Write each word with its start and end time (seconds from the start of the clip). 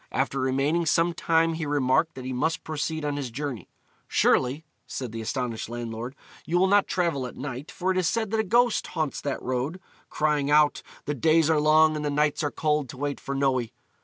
After 0.11 0.39
remaining 0.39 0.87
some 0.87 1.13
time 1.13 1.53
he 1.53 1.67
remarked 1.67 2.15
that 2.15 2.25
he 2.25 2.33
must 2.33 2.63
proceed 2.63 3.05
on 3.05 3.17
his 3.17 3.29
journey. 3.29 3.69
"Surely," 4.07 4.65
said 4.87 5.11
the 5.11 5.21
astonished 5.21 5.69
landlord, 5.69 6.15
"you 6.43 6.57
will 6.57 6.65
not 6.65 6.87
travel 6.87 7.27
at 7.27 7.37
night, 7.37 7.69
for 7.69 7.91
it 7.91 7.99
is 7.99 8.09
said 8.09 8.31
that 8.31 8.39
a 8.39 8.43
ghost 8.43 8.87
haunts 8.87 9.21
that 9.21 9.43
road, 9.43 9.79
crying 10.09 10.49
out, 10.49 10.81
The 11.05 11.13
days 11.13 11.51
are 11.51 11.59
long 11.59 11.95
and 11.95 12.03
the 12.03 12.09
nights 12.09 12.41
are 12.41 12.49
cold 12.49 12.89
to 12.89 12.97
wait 12.97 13.19
for 13.19 13.35
Noe." 13.35 13.61